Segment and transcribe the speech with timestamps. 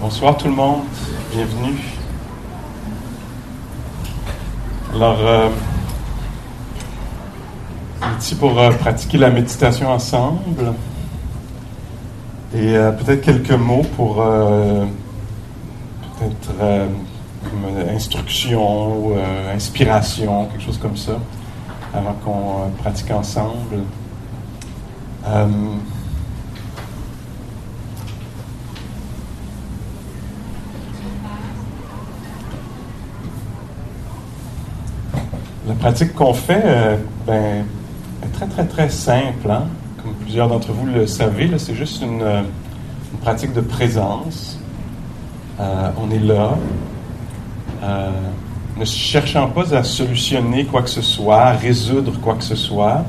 [0.00, 0.80] Bonsoir tout le monde,
[1.30, 1.76] bienvenue.
[4.94, 5.48] Alors, euh,
[8.18, 10.72] ici pour euh, pratiquer la méditation ensemble
[12.54, 14.86] et euh, peut-être quelques mots pour euh,
[16.18, 16.88] peut-être
[17.94, 19.14] instruction ou
[19.54, 21.18] inspiration, quelque chose comme ça,
[21.92, 23.82] avant qu'on pratique ensemble.
[35.80, 37.64] Pratique qu'on fait euh, ben,
[38.22, 39.50] est très, très, très simple.
[39.50, 39.64] hein.
[40.02, 42.42] Comme plusieurs d'entre vous le savez, c'est juste une, euh,
[43.12, 44.58] une pratique de présence.
[45.58, 46.56] Euh, on est là,
[48.78, 53.04] ne cherchant pas à solutionner quoi que ce soit, résoudre quoi que ce soit,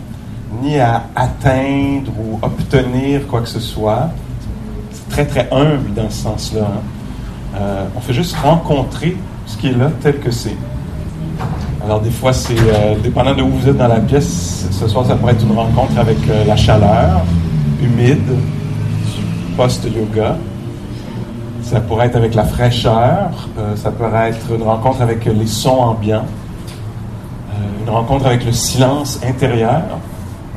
[0.61, 4.09] ni à atteindre ou obtenir quoi que ce soit.
[4.91, 6.67] C'est très, très humble dans ce sens-là.
[7.55, 7.85] hein.
[7.95, 10.57] On fait juste rencontrer ce qui est là tel que c'est.
[11.83, 14.67] Alors des fois, c'est euh, dépendant de où vous êtes dans la pièce.
[14.71, 17.21] Ce soir, ça pourrait être une rencontre avec euh, la chaleur
[17.81, 20.37] humide du post-yoga.
[21.63, 23.31] Ça pourrait être avec la fraîcheur.
[23.57, 26.25] Euh, ça pourrait être une rencontre avec les sons ambiants.
[27.83, 29.81] Une rencontre avec le silence intérieur.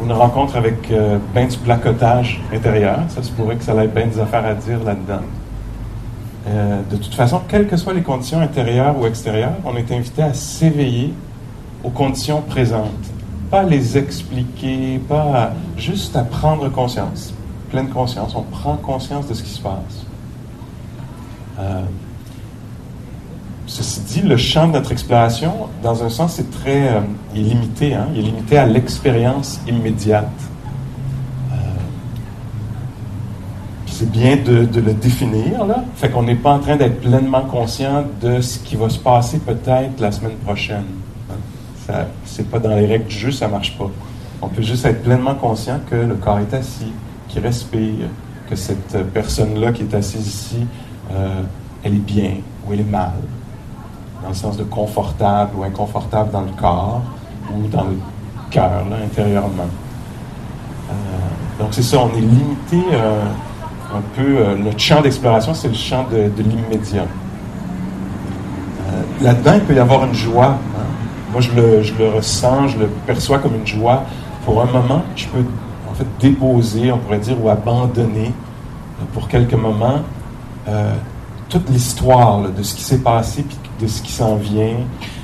[0.04, 0.92] Une rencontre avec
[1.34, 2.98] ben du placotage intérieur.
[3.08, 5.22] Ça se pourrait que ça ait bien des affaires à dire là-dedans.
[6.46, 10.22] Euh, de toute façon, quelles que soient les conditions intérieures ou extérieures, on est invité
[10.22, 11.12] à s'éveiller
[11.82, 12.90] aux conditions présentes.
[13.50, 17.32] Pas les expliquer, pas juste à prendre conscience.
[17.70, 18.34] Pleine conscience.
[18.34, 20.06] On prend conscience de ce qui se passe.
[21.58, 21.82] Euh,
[23.66, 27.00] ceci dit, le champ de notre exploration, dans un sens, c'est très euh,
[27.34, 27.94] est limité.
[27.94, 28.08] hein.
[28.14, 30.28] Il est limité à l'expérience immédiate.
[31.52, 31.56] Euh,
[33.83, 35.84] puis c'est bien de, le définir, là.
[35.94, 39.38] Fait qu'on n'est pas en train d'être pleinement conscient de ce qui va se passer
[39.38, 40.86] peut-être la semaine prochaine.
[41.86, 43.88] Ça, c'est pas dans les règles du jeu, ça marche pas.
[44.42, 46.92] On peut juste être pleinement conscient que le corps est assis,
[47.28, 48.08] qu'il respire,
[48.50, 50.66] que cette personne-là qui est assise ici,
[51.12, 51.42] euh,
[51.84, 52.32] elle est bien
[52.66, 53.12] ou elle est mal.
[54.22, 57.02] Dans le sens de confortable ou inconfortable dans le corps
[57.54, 57.98] ou dans le
[58.50, 59.70] cœur, là, intérieurement.
[60.90, 60.94] Euh,
[61.60, 63.22] donc c'est ça, on est limité euh,
[63.96, 64.38] un peu.
[64.38, 67.06] euh, notre champ d'exploration, c'est le champ de, de l'immédiat.
[68.88, 70.58] Euh, Là-dedans, il peut y avoir une joie.
[70.76, 70.80] hein.
[71.32, 74.04] Moi, je le, je le ressens, je le perçois comme une joie.
[74.44, 75.44] Pour un moment, je peux
[75.90, 78.32] en fait déposer, on pourrait dire, ou abandonner
[79.00, 80.00] euh, pour quelques moments
[80.68, 80.94] euh,
[81.48, 84.76] toute l'histoire de ce qui s'est passé, puis de ce qui s'en vient,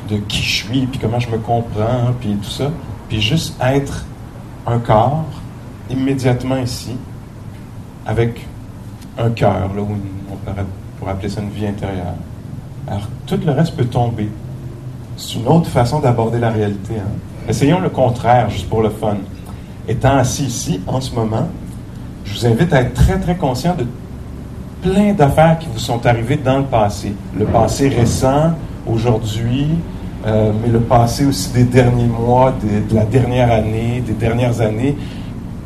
[0.08, 2.70] de qui je suis, puis comment je me comprends, puis tout ça.
[3.08, 4.04] Puis juste être
[4.66, 5.24] un corps
[5.90, 6.96] immédiatement ici,
[8.06, 8.46] avec
[9.20, 9.82] un cœur, là, une-
[10.32, 10.64] on pourrait,
[10.98, 12.14] pourrait appeler ça une vie intérieure.
[12.86, 14.28] Alors, tout le reste peut tomber.
[15.16, 16.94] C'est une autre façon d'aborder la réalité.
[16.98, 17.10] hein.
[17.48, 19.16] Essayons le contraire, juste pour le fun.
[19.88, 21.48] Étant assis ici, en ce moment,
[22.24, 23.86] je vous invite à être très, très conscient de
[24.82, 27.12] plein d'affaires qui vous sont arrivées dans le passé.
[27.38, 28.52] Le passé récent,
[28.86, 29.66] aujourd'hui,
[30.26, 34.96] euh, mais le passé aussi des derniers mois, de la dernière année, des dernières années.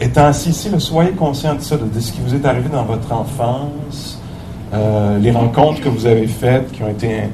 [0.00, 3.12] Étant assis ici, soyez conscient de ça, de, ce qui vous est arrivé dans votre
[3.12, 4.20] enfance,
[4.72, 7.28] euh, les rencontres que vous avez faites qui ont été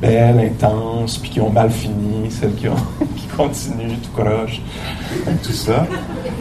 [0.00, 2.76] belles, intenses, puis qui ont mal fini, celles qui, ont,
[3.16, 4.60] qui continuent, tout croche,
[5.42, 5.86] tout ça.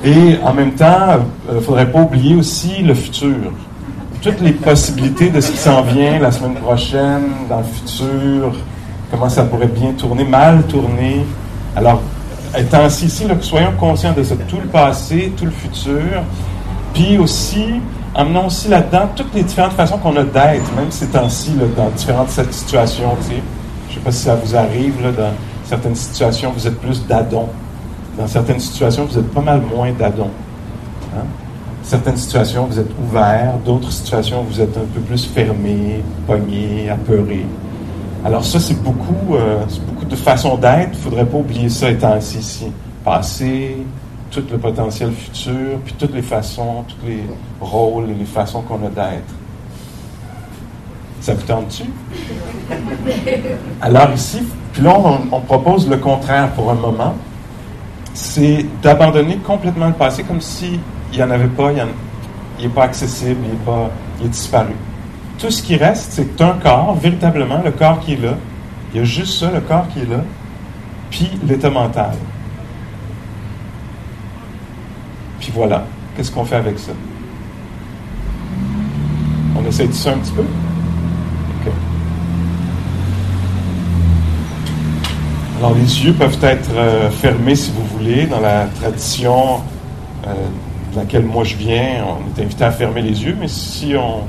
[0.04, 3.52] Et en même temps, il ne faudrait pas oublier aussi le futur.
[4.22, 8.54] Toutes les possibilités de ce qui s'en vient la semaine prochaine, dans le futur,
[9.10, 11.26] comment ça pourrait bien tourner, mal tourner.
[11.76, 12.02] Alors,
[12.58, 16.24] étant assis ici, soyons conscients de tout le passé, tout le futur,
[16.94, 17.82] puis aussi,
[18.16, 22.30] amenons aussi là-dedans toutes les différentes façons qu'on a d'être, même ces temps-ci, dans différentes
[22.30, 23.16] situations.
[23.90, 25.34] Je sais pas si ça vous arrive, dans
[25.66, 27.48] certaines situations, vous êtes plus d'adon.
[28.18, 30.30] Dans certaines situations, vous êtes pas mal moins d'adon.
[31.16, 31.26] Hein?
[31.82, 37.46] Certaines situations, vous êtes ouvert, d'autres situations, vous êtes un peu plus fermé, pogné, apeuré.
[38.26, 40.92] Alors ça, c'est beaucoup, euh, beaucoup de façons d'être.
[40.94, 42.72] Il ne faudrait pas oublier ça étant assis ici.
[43.04, 43.78] Passé,
[44.32, 47.24] tout le potentiel futur, puis toutes les façons, tous les
[47.60, 49.34] rôles et les façons qu'on a d'être.
[51.20, 51.84] Ça vous tente-tu?
[53.82, 54.42] Alors ici,
[54.72, 54.94] puis là,
[55.32, 57.16] on, propose le contraire pour un moment.
[58.14, 60.80] C'est d'abandonner complètement le passé comme si
[61.12, 63.90] il n'y en avait pas, il n'est pas accessible, il est, pas,
[64.20, 64.74] il est disparu.
[65.40, 68.38] Tout ce qui reste, c'est un corps, véritablement, le corps qui est là.
[68.94, 70.24] Il y a juste ça, le corps qui est là,
[71.10, 72.14] puis l'état mental.
[75.40, 75.86] Puis voilà,
[76.16, 76.94] qu'est-ce qu'on fait avec ça?
[79.58, 80.42] On essaie de ça un petit peu?
[81.62, 81.76] Okay.
[85.60, 88.26] Alors, les yeux peuvent être euh, fermés si vous voulez.
[88.28, 89.62] Dans la tradition
[90.28, 90.34] euh,
[90.94, 94.22] de laquelle moi je viens, on est invité à fermer les yeux, mais si on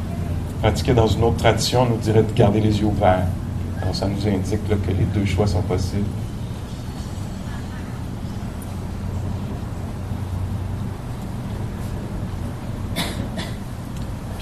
[0.65, 3.27] pratiquait dans une autre tradition, on nous dirait de garder les yeux ouverts.
[3.83, 6.07] Alors ça nous indique que les deux choix sont possibles.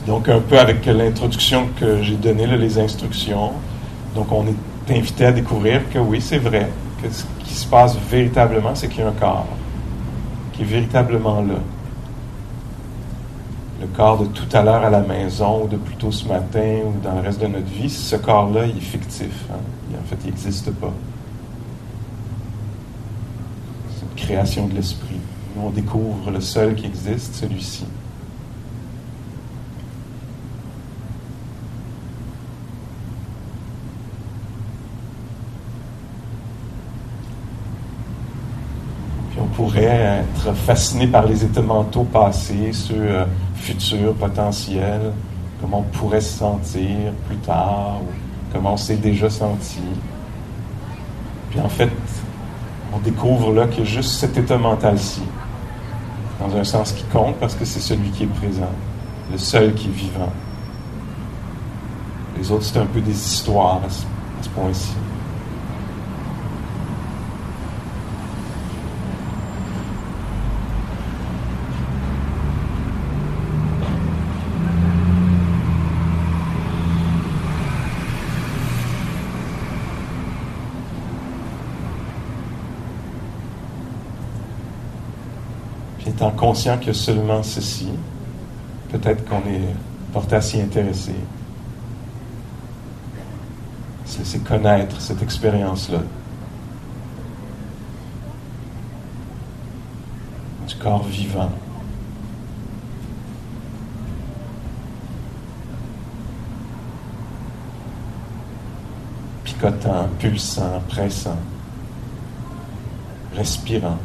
[0.07, 3.53] donc un peu avec l'introduction que j'ai donnée, les instructions,
[4.15, 6.69] donc on est invité à découvrir que oui, c'est vrai,
[7.03, 9.47] que ce qui se passe véritablement, c'est qu'il y a un corps
[10.53, 11.55] qui est véritablement là.
[13.97, 17.01] Corps de tout à l'heure à la maison, ou de plus tôt ce matin, ou
[17.03, 19.45] dans le reste de notre vie, ce corps-là, il est fictif.
[19.51, 19.57] Hein.
[20.01, 20.93] en fait, il n'existe pas.
[23.95, 25.21] C'est une création de l'esprit.
[25.55, 27.85] Nous, on découvre le seul qui existe, celui-ci.
[39.63, 43.25] Pourrait être fasciné par les états mentaux passés, ceux euh,
[43.55, 45.13] futurs, potentiels,
[45.61, 48.07] comment on pourrait se sentir plus tard, ou
[48.53, 49.79] comment on s'est déjà senti.
[51.51, 51.93] Puis en fait,
[52.93, 55.23] on découvre là que juste cet état mental-ci,
[56.41, 58.73] dans un sens qui compte parce que c'est celui qui est présent,
[59.31, 60.33] le seul qui est vivant.
[62.37, 64.95] Les autres, c'est un peu des histoires à ce point-ci.
[86.23, 87.89] Étant conscient que seulement ceci,
[88.93, 89.75] peut-être qu'on est
[90.13, 91.17] porté à s'y intéresser.
[94.07, 95.99] Se laisser connaître cette expérience-là.
[100.69, 101.51] Du corps vivant.
[109.43, 111.39] Picotant, pulsant, pressant,
[113.35, 113.99] respirant.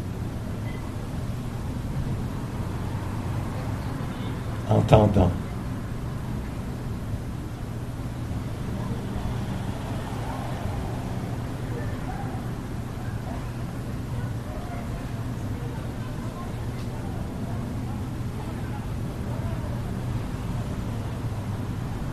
[4.69, 5.31] Entendant.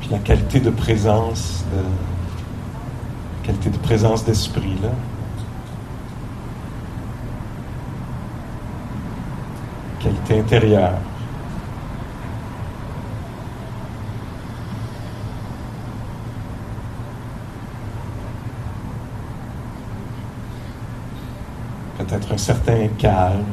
[0.00, 4.90] Puis la qualité de présence, de, qualité de présence d'esprit là.
[10.00, 10.98] Qualité intérieure.
[22.14, 23.44] Peut-être un certain calme,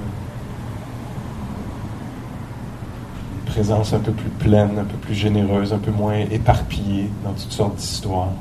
[3.36, 7.34] une présence un peu plus pleine, un peu plus généreuse, un peu moins éparpillée dans
[7.34, 8.34] toutes sortes d'histoires,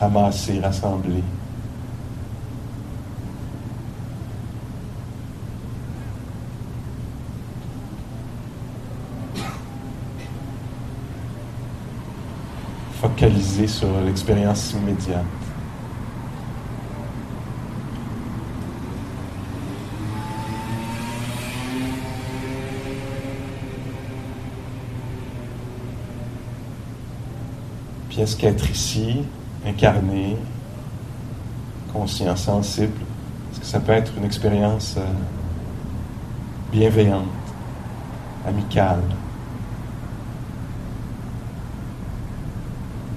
[0.00, 1.22] ramassée, rassemblée.
[13.00, 15.43] focalisé sur l'expérience immédiate.
[28.24, 29.22] Est-ce qu'être ici,
[29.66, 30.38] incarné,
[31.92, 32.94] conscient, sensible,
[33.52, 35.02] est-ce que ça peut être une expérience euh,
[36.72, 37.26] bienveillante,
[38.48, 39.02] amicale,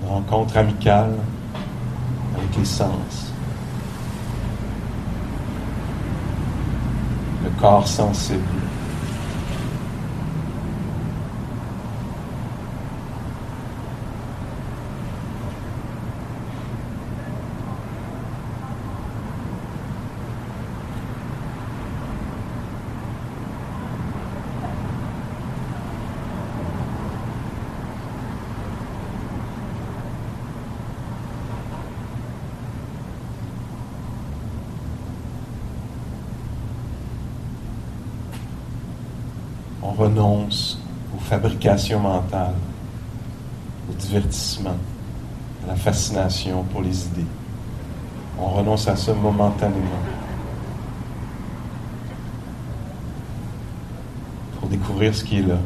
[0.04, 1.14] une rencontre amicale
[2.38, 3.32] avec les sens,
[7.46, 8.67] le corps sensible.
[40.18, 40.80] Renonce
[41.16, 42.54] aux fabrications mentales,
[43.90, 44.78] au divertissement,
[45.64, 47.26] à la fascination pour les idées.
[48.40, 50.04] On renonce à ça momentanément.
[54.60, 55.58] Pour découvrir ce qui est là.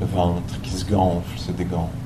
[0.00, 2.05] Le ventre qui se gonfle, se dégonfle.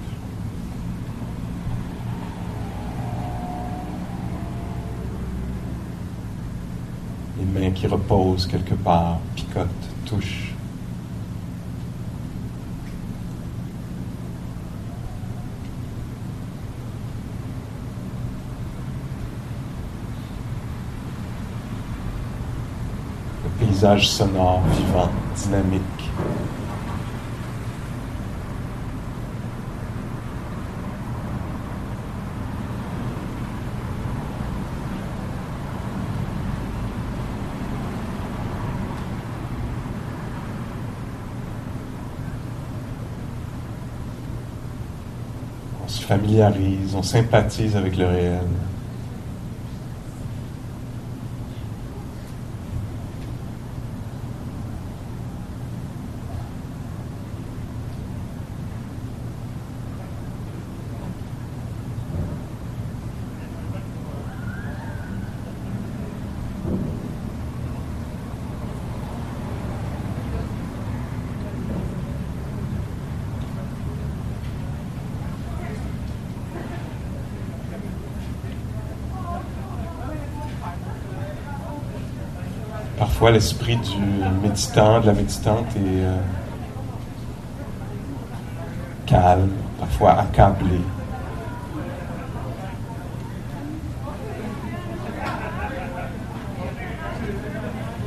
[7.41, 9.67] Les mains qui reposent quelque part, picotent,
[10.05, 10.55] touchent.
[23.43, 25.81] Le paysage sonore, vivant, dynamique.
[45.99, 48.41] Familiarise, on sympathise avec le réel.
[83.21, 83.99] Parfois, l'esprit du
[84.43, 86.17] méditant, de la méditante est euh,
[89.05, 90.81] calme, parfois accablé.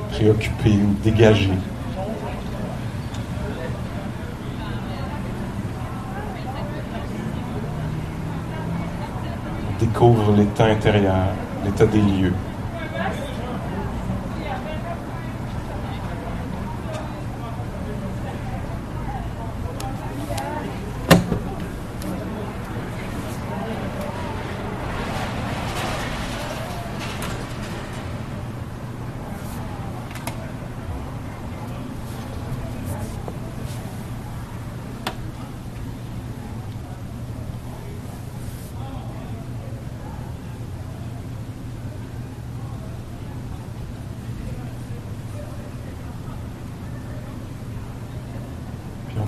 [0.09, 1.51] préoccupé ou dégagé.
[9.69, 11.27] On découvre l'état intérieur,
[11.63, 12.33] l'état des lieux.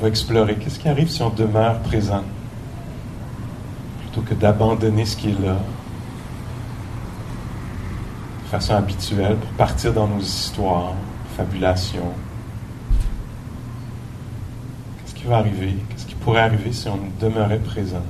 [0.03, 2.23] Explorer qu'est-ce qui arrive si on demeure présent
[4.01, 5.57] plutôt que d'abandonner ce qui est là
[8.43, 10.93] de façon habituelle pour partir dans nos histoires,
[11.35, 12.13] fabulations?
[14.99, 15.75] Qu'est-ce qui va arriver?
[15.89, 18.03] Qu'est-ce qui pourrait arriver si on demeurait présent?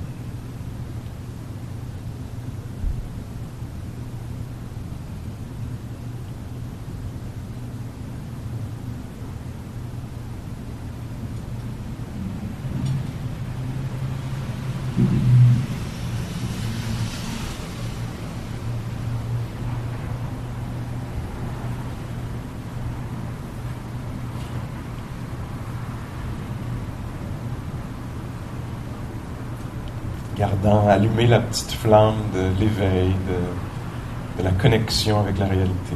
[30.90, 35.96] Allumer la petite flamme de l'éveil, de, de la connexion avec la réalité,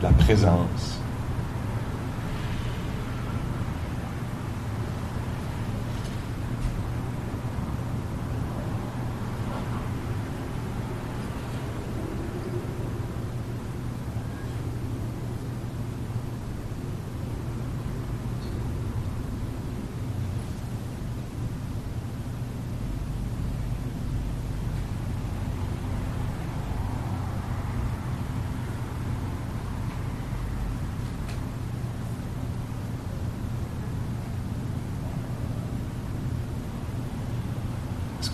[0.00, 0.96] de la présence.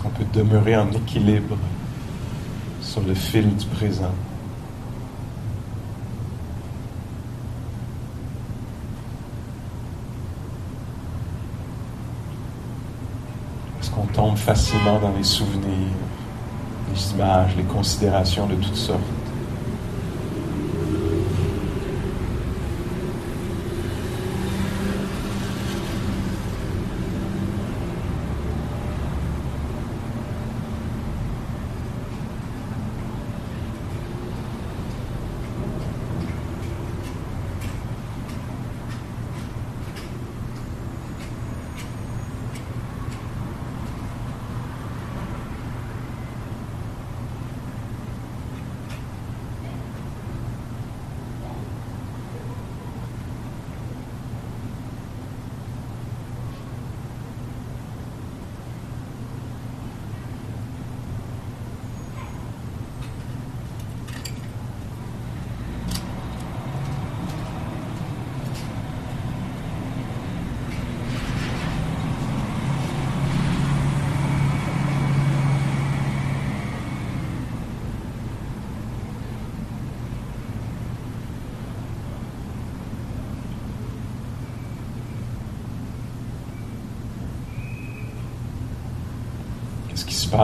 [0.03, 1.57] qu'on peut demeurer en équilibre
[2.81, 4.11] sur le fil du présent.
[13.79, 15.67] Est-ce qu'on tombe facilement dans les souvenirs,
[16.93, 19.22] les images, les considérations de toutes sortes?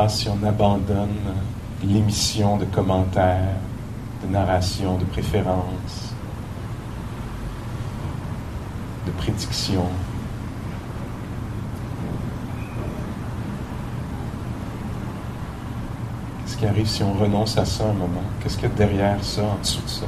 [0.07, 1.17] Si on abandonne
[1.83, 3.55] l'émission de commentaires,
[4.23, 6.13] de narration, de préférences,
[9.07, 9.89] de prédictions.
[16.45, 18.21] Qu'est-ce qui arrive si on renonce à ça un moment?
[18.41, 20.05] Qu'est-ce qu'il y a derrière ça, en dessous de ça?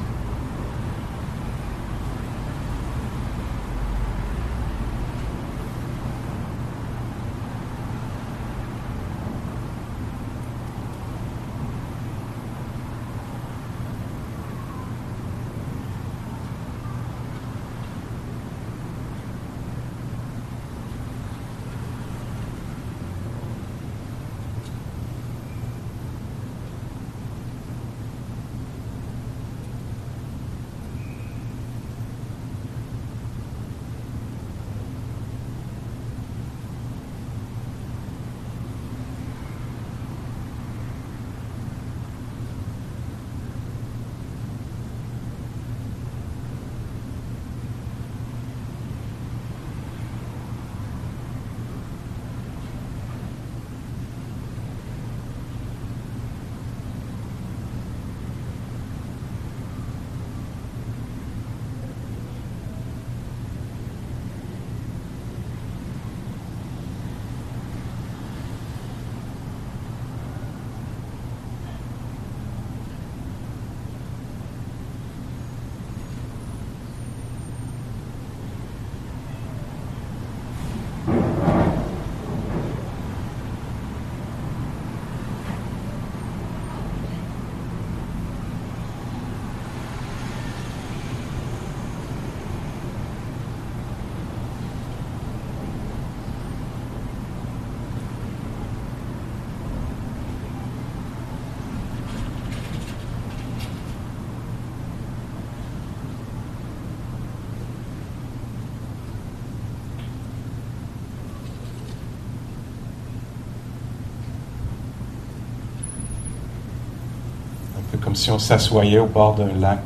[118.22, 119.80] Si on s'assoyait au bord d'un lac,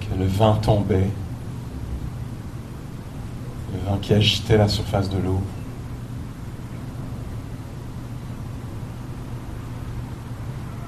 [0.00, 1.10] que le vent tombait,
[3.72, 5.42] le vent qui agitait la surface de l'eau.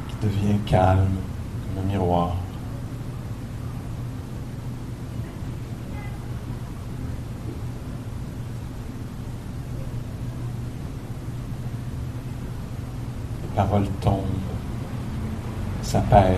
[0.09, 1.17] qui devient calme
[1.75, 2.37] comme un miroir.
[13.43, 14.48] Les paroles tombent
[15.89, 16.35] 三百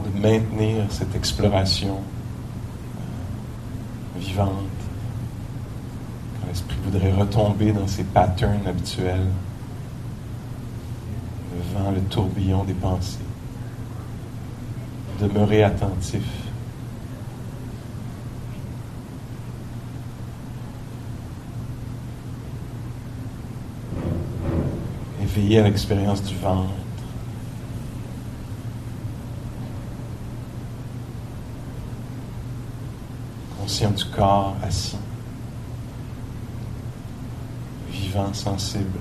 [0.00, 1.98] de maintenir cette exploration
[2.96, 4.50] euh, vivante.
[6.40, 9.28] Quand l'esprit voudrait retomber dans ses patterns habituels,
[11.54, 13.18] le vent, le tourbillon des pensées,
[15.20, 16.24] demeurer attentif.
[25.22, 26.70] Éveiller à l'expérience du ventre.
[33.72, 34.98] Du corps assis.
[37.90, 39.00] Vivant, sensible.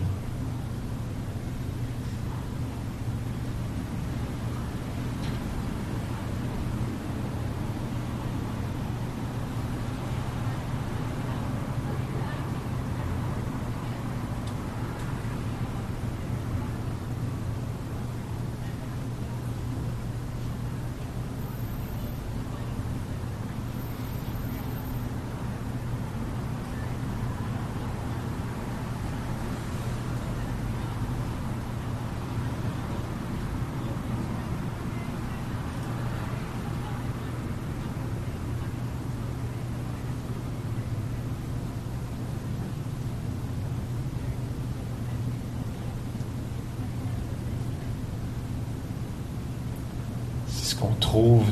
[50.82, 50.94] qu'on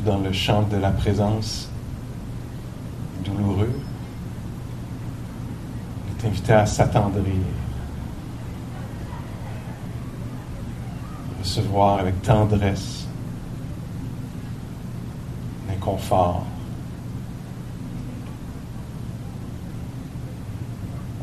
[0.04, 1.68] dans le champ de la présence
[3.22, 3.78] douloureux,
[6.08, 7.34] est invité à s'attendrir,
[11.40, 13.06] recevoir avec tendresse
[15.68, 16.44] l'inconfort,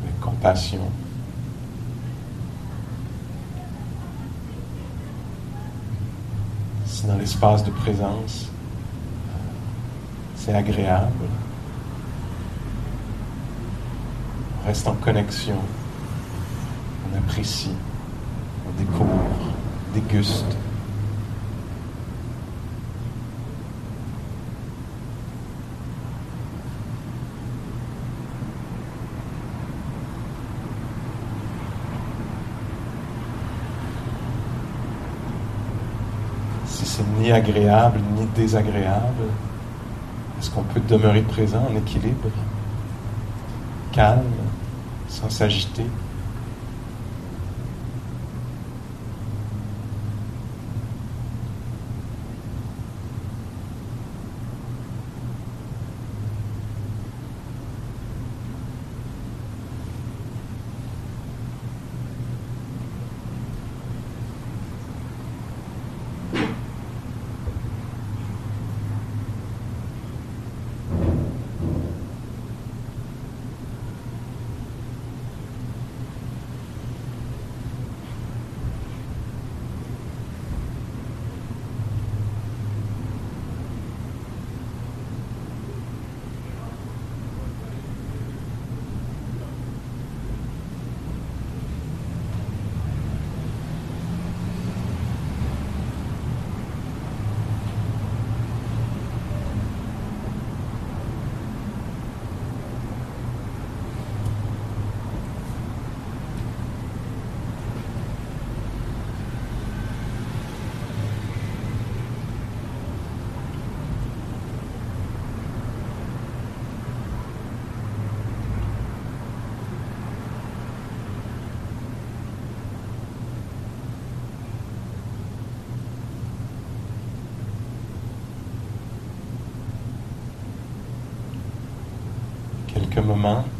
[0.04, 0.82] avec compassion.
[7.08, 8.48] Dans l'espace de présence,
[10.36, 11.24] c'est agréable.
[14.62, 15.56] On reste en connexion,
[17.10, 17.74] on apprécie,
[18.66, 19.54] on découvre,
[19.94, 20.56] déguste.
[37.32, 39.24] Agréable ni désagréable.
[40.38, 42.28] Est-ce qu'on peut demeurer présent en équilibre,
[43.92, 44.22] calme,
[45.08, 45.86] sans s'agiter?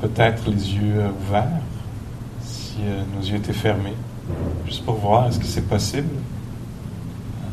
[0.01, 1.61] Peut-être les yeux euh, ouverts,
[2.43, 3.95] si euh, nos yeux étaient fermés,
[4.67, 6.09] juste pour voir est-ce que c'est possible
[7.43, 7.47] euh,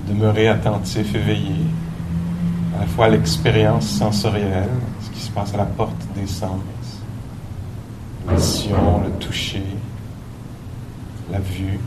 [0.00, 1.56] de demeurer attentif, éveillé,
[2.76, 6.60] à la fois à l'expérience sensorielle, ce qui se passe à la porte des sens,
[8.28, 9.64] l'audition, le toucher,
[11.30, 11.78] la vue,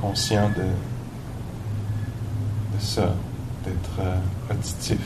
[0.00, 0.64] conscient de,
[2.78, 3.14] ça,
[3.64, 4.00] d'être
[4.50, 5.00] auditif.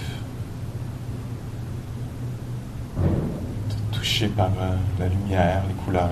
[4.29, 6.09] Par euh, la lumière, les couleurs.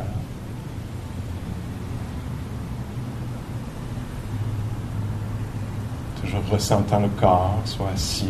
[6.21, 8.27] Toujours ressentant le corps, soit assis,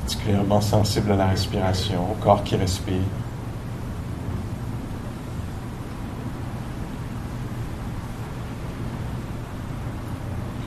[0.00, 3.02] particulièrement sensible à la respiration, au corps qui respire.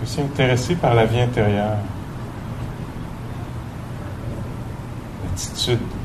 [0.02, 1.78] Je suis intéressé par la vie intérieure,
[5.24, 6.03] l'attitude de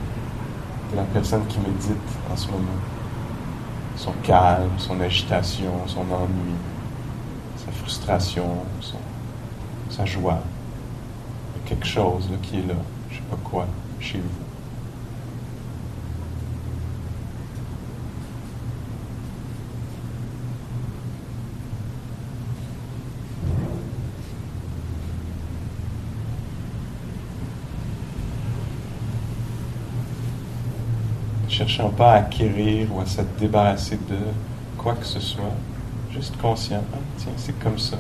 [0.99, 1.97] la personne qui médite
[2.31, 2.81] en ce moment.
[3.97, 6.55] Son calme, son agitation, son ennui,
[7.57, 8.49] sa frustration,
[9.91, 10.41] sa joie.
[11.67, 12.75] Quelque chose qui est là,
[13.11, 13.67] je ne sais pas quoi,
[14.01, 14.48] chez vous.
[31.59, 34.17] Cherchant pas à acquérir ou à se débarrasser de
[34.77, 35.57] quoi que ce soit,
[36.13, 37.97] juste conscient, ah, tiens, c'est comme ça.